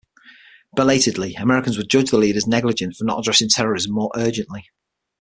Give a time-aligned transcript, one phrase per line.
[0.75, 4.67] Belatedly, Americans would judge their leaders negligent for not addressing terrorism more urgently.